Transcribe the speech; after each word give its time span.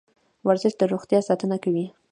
ورزش 0.47 0.73
د 0.77 0.81
روغتیا 0.93 1.19
ساتنه 1.29 1.57
کوي. 1.63 1.85